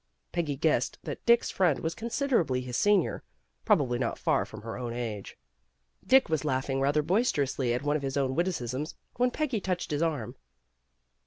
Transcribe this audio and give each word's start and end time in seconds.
Peggy 0.31 0.55
guessed 0.57 0.97
THE 1.03 1.15
CURE 1.15 1.15
219 1.17 1.21
that 1.21 1.25
Dick's 1.39 1.51
friend 1.55 1.79
was 1.83 1.93
considerably 1.93 2.61
his 2.61 2.75
senior, 2.75 3.21
probably 3.65 3.99
not 3.99 4.17
far 4.17 4.47
from 4.47 4.63
her 4.63 4.75
own 4.75 4.93
age. 4.93 5.37
Dick 6.03 6.27
was 6.27 6.43
laughing 6.43 6.81
rather 6.81 7.03
boisterously 7.03 7.71
at 7.71 7.83
one 7.83 7.95
of 7.95 8.01
his 8.01 8.17
own 8.17 8.33
witticisms, 8.33 8.95
when 9.17 9.29
Peggy 9.29 9.61
touched 9.61 9.91
his 9.91 10.01
arm. 10.01 10.35